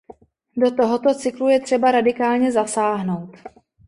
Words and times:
Do 0.57 0.71
tohoto 0.71 1.15
cyklu 1.15 1.49
je 1.49 1.59
třeba 1.59 1.91
radikálně 1.91 2.51
zasáhnout. 2.51 3.37